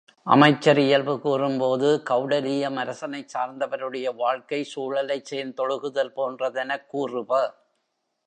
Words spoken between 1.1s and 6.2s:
கூறும்போது கெளடலீயம் அரசனைச் சார்ந்தவருடைய வாழ்க்கை சூழலைச் சேர்ந்தொழுகுதல்